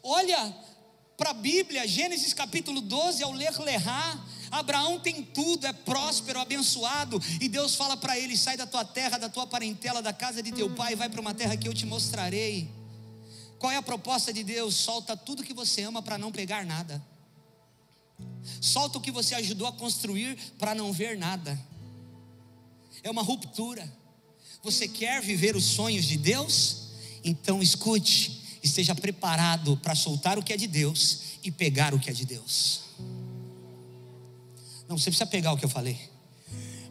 [0.01, 0.57] Olha
[1.17, 4.17] para a Bíblia, Gênesis capítulo 12, ao ler Lerá,
[4.49, 9.19] Abraão tem tudo, é próspero, abençoado, e Deus fala para ele: sai da tua terra,
[9.19, 11.85] da tua parentela, da casa de teu pai, vai para uma terra que eu te
[11.85, 12.71] mostrarei.
[13.59, 14.77] Qual é a proposta de Deus?
[14.77, 17.05] Solta tudo que você ama para não pegar nada.
[18.61, 21.59] Solta o que você ajudou a construir para não ver nada.
[23.03, 24.01] É uma ruptura.
[24.63, 26.83] Você quer viver os sonhos de Deus?
[27.25, 32.09] Então escute, esteja preparado para soltar o que é de Deus e pegar o que
[32.09, 32.83] é de Deus.
[34.89, 35.99] Não, você precisa pegar o que eu falei.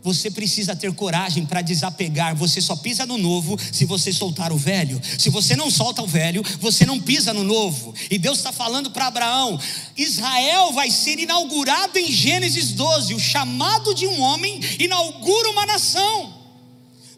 [0.03, 2.35] Você precisa ter coragem para desapegar.
[2.35, 4.99] Você só pisa no novo se você soltar o velho.
[5.17, 7.93] Se você não solta o velho, você não pisa no novo.
[8.09, 9.59] E Deus está falando para Abraão:
[9.95, 13.13] Israel vai ser inaugurado em Gênesis 12.
[13.13, 16.30] O chamado de um homem inaugura uma nação.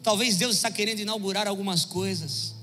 [0.04, 2.54] Talvez Deus está querendo inaugurar algumas coisas.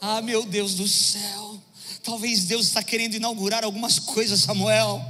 [0.00, 1.60] Ah, meu Deus do céu.
[2.04, 5.02] Talvez Deus está querendo inaugurar algumas coisas, Samuel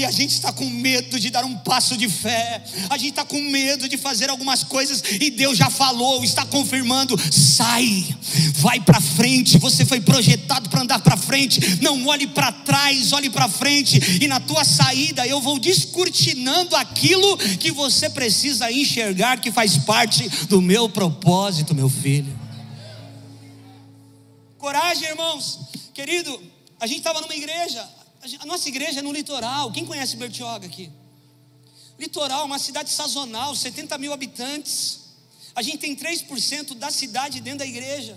[0.00, 3.24] e a gente está com medo de dar um passo de fé, a gente está
[3.24, 8.16] com medo de fazer algumas coisas, e Deus já falou, está confirmando: sai,
[8.54, 9.58] vai para frente.
[9.58, 14.26] Você foi projetado para andar para frente, não olhe para trás, olhe para frente, e
[14.26, 20.62] na tua saída eu vou descortinando aquilo que você precisa enxergar, que faz parte do
[20.62, 22.38] meu propósito, meu filho.
[24.56, 25.58] Coragem, irmãos,
[25.92, 26.40] querido.
[26.78, 27.86] A gente estava numa igreja,
[28.40, 29.72] a nossa igreja é no litoral.
[29.72, 30.90] Quem conhece Bertioga aqui?
[31.98, 35.00] Litoral, uma cidade sazonal, 70 mil habitantes.
[35.54, 38.16] A gente tem 3% da cidade dentro da igreja.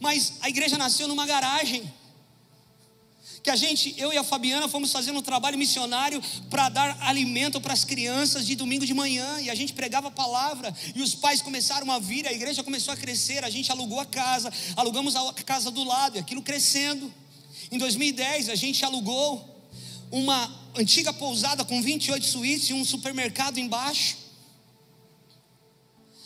[0.00, 1.90] Mas a igreja nasceu numa garagem.
[3.42, 6.20] Que a gente, eu e a Fabiana, fomos fazendo um trabalho missionário
[6.50, 9.40] para dar alimento para as crianças de domingo de manhã.
[9.40, 10.74] E a gente pregava a palavra.
[10.94, 13.44] E os pais começaram a vir, a igreja começou a crescer.
[13.44, 17.12] A gente alugou a casa, alugamos a casa do lado, e aquilo crescendo.
[17.70, 19.56] Em 2010, a gente alugou
[20.10, 24.16] uma antiga pousada com 28 suítes e um supermercado embaixo.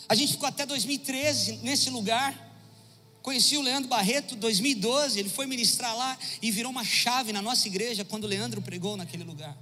[0.08, 2.48] A gente ficou até 2013 nesse lugar.
[3.22, 7.68] Conheci o Leandro Barreto, 2012, ele foi ministrar lá e virou uma chave na nossa
[7.68, 9.56] igreja quando o Leandro pregou naquele lugar.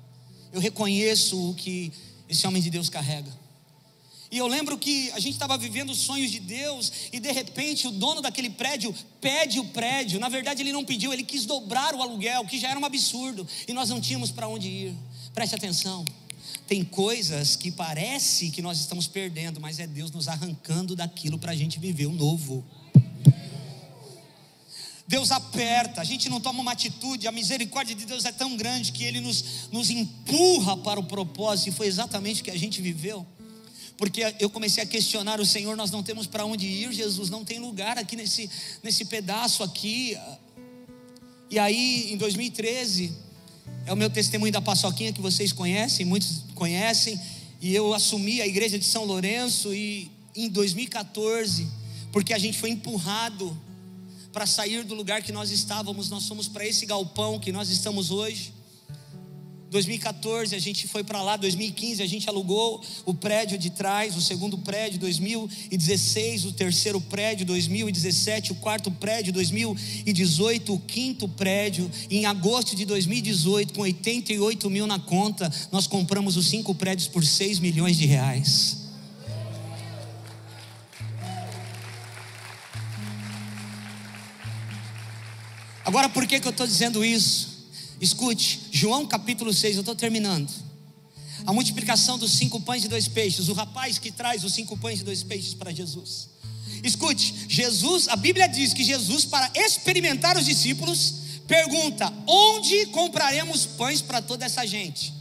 [0.53, 1.93] Eu reconheço o que
[2.29, 3.31] esse homem de Deus carrega.
[4.31, 7.87] E eu lembro que a gente estava vivendo os sonhos de Deus, e de repente
[7.87, 10.21] o dono daquele prédio pede o prédio.
[10.21, 13.47] Na verdade, ele não pediu, ele quis dobrar o aluguel, que já era um absurdo,
[13.67, 14.95] e nós não tínhamos para onde ir.
[15.33, 16.05] Preste atenção.
[16.67, 21.53] Tem coisas que parece que nós estamos perdendo, mas é Deus nos arrancando daquilo para
[21.53, 22.63] a gente viver o novo.
[25.07, 28.93] Deus aperta, a gente não toma uma atitude, a misericórdia de Deus é tão grande
[28.93, 32.83] que Ele nos, nos empurra para o propósito, e foi exatamente o que a gente
[32.83, 33.27] viveu
[33.99, 37.45] porque eu comecei a questionar o Senhor, nós não temos para onde ir, Jesus, não
[37.45, 38.49] tem lugar aqui nesse,
[38.81, 40.17] nesse pedaço aqui.
[41.51, 43.13] E aí, em 2013,
[43.85, 47.21] é o meu testemunho da paçoquinha que vocês conhecem, muitos conhecem,
[47.61, 51.67] e eu assumi a igreja de São Lourenço, e em 2014,
[52.13, 53.61] porque a gente foi empurrado
[54.33, 58.13] para sair do lugar que nós estávamos, nós fomos para esse galpão que nós estamos
[58.13, 58.53] hoje.
[59.71, 64.21] 2014 a gente foi para lá, 2015 a gente alugou o prédio de trás, o
[64.21, 71.91] segundo prédio, 2016 o terceiro prédio, 2017 o quarto prédio, 2018 o quinto prédio.
[72.11, 77.25] Em agosto de 2018, com 88 mil na conta, nós compramos os cinco prédios por
[77.25, 78.89] 6 milhões de reais.
[85.85, 87.58] Agora, por que, que eu estou dizendo isso?
[88.01, 90.49] Escute, João capítulo 6, eu estou terminando.
[91.45, 95.01] A multiplicação dos cinco pães e dois peixes, o rapaz que traz os cinco pães
[95.01, 96.29] e dois peixes para Jesus.
[96.83, 101.15] Escute, Jesus, a Bíblia diz que Jesus, para experimentar os discípulos,
[101.47, 105.13] pergunta: onde compraremos pães para toda essa gente?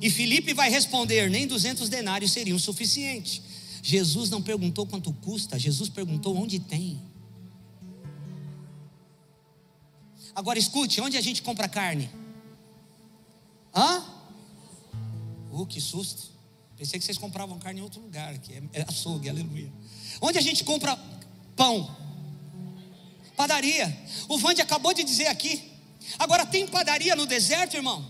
[0.00, 3.42] E Felipe vai responder: nem 200 denários seriam suficiente.
[3.82, 7.02] Jesus não perguntou quanto custa, Jesus perguntou onde tem.
[10.34, 12.08] Agora escute, onde a gente compra carne?
[13.74, 14.02] Hã?
[15.50, 16.30] Uh, que susto.
[16.76, 19.72] Pensei que vocês compravam carne em outro lugar, que é, é açougue, aleluia.
[20.20, 20.98] Onde a gente compra
[21.54, 21.96] pão?
[23.36, 23.96] Padaria.
[24.28, 25.70] O Vande acabou de dizer aqui.
[26.18, 28.04] Agora tem padaria no deserto, irmão?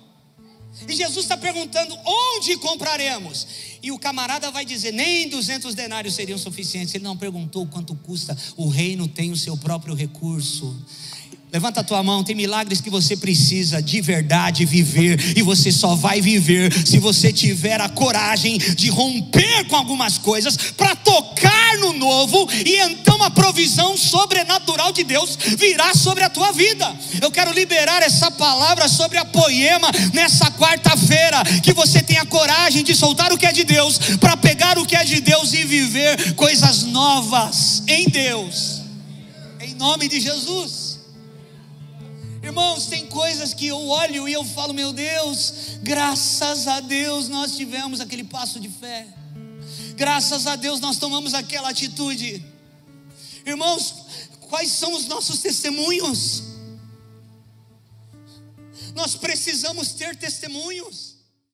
[0.88, 3.46] E Jesus está perguntando: onde compraremos?
[3.82, 6.94] E o camarada vai dizer: nem 200 denários seriam suficientes.
[6.94, 8.36] Ele não perguntou quanto custa.
[8.56, 10.74] O reino tem o seu próprio recurso.
[11.52, 15.94] Levanta a tua mão, tem milagres que você precisa de verdade viver, e você só
[15.94, 21.92] vai viver se você tiver a coragem de romper com algumas coisas para tocar no
[21.92, 26.90] novo, e então a provisão sobrenatural de Deus virá sobre a tua vida.
[27.20, 32.94] Eu quero liberar essa palavra sobre a poema nessa quarta-feira, que você tenha coragem de
[32.94, 36.32] soltar o que é de Deus, para pegar o que é de Deus e viver
[36.32, 38.80] coisas novas em Deus,
[39.60, 40.91] em nome de Jesus.
[42.42, 47.56] Irmãos, tem coisas que eu olho e eu falo, meu Deus, graças a Deus nós
[47.56, 49.06] tivemos aquele passo de fé.
[49.94, 52.44] Graças a Deus nós tomamos aquela atitude.
[53.46, 53.94] Irmãos,
[54.40, 56.42] quais são os nossos testemunhos?
[58.94, 61.11] Nós precisamos ter testemunhos.